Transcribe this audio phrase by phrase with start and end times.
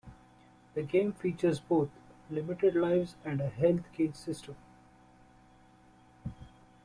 [0.73, 1.91] The game features both,
[2.31, 4.55] limited lives and a health gauge system.